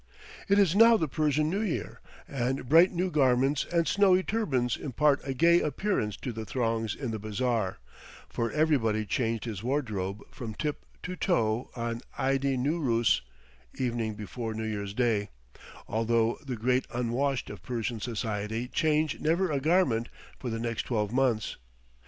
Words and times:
It 0.49 0.57
is 0.57 0.75
now 0.75 0.97
the 0.97 1.07
Persian 1.07 1.47
New 1.47 1.61
Year, 1.61 2.01
and 2.27 2.67
bright 2.67 2.91
new 2.91 3.11
garments 3.11 3.65
and 3.71 3.87
snowy 3.87 4.23
turbans 4.23 4.75
impart 4.75 5.21
a 5.23 5.35
gay 5.35 5.61
appearance 5.61 6.17
to 6.23 6.31
the 6.33 6.43
throngs 6.43 6.95
in 6.95 7.11
the 7.11 7.19
bazaar, 7.19 7.77
for 8.27 8.51
everybody 8.51 9.05
changed 9.05 9.45
his 9.45 9.61
wardrobe 9.61 10.23
from 10.31 10.55
tip 10.55 10.87
to 11.03 11.15
toe 11.15 11.69
on 11.75 12.01
eid 12.17 12.43
i 12.47 12.55
noo 12.55 12.79
roos 12.79 13.21
(evening 13.75 14.15
before 14.15 14.55
New 14.55 14.65
Year's 14.65 14.95
Day), 14.95 15.29
although 15.87 16.39
the 16.43 16.55
"great 16.55 16.87
unwashed" 16.91 17.51
of 17.51 17.61
Persian 17.61 17.99
society 17.99 18.67
change 18.69 19.19
never 19.19 19.51
a 19.51 19.59
garment 19.59 20.09
for 20.39 20.49
the 20.49 20.57
next 20.59 20.87
twelve 20.87 21.11
months. 21.13 21.57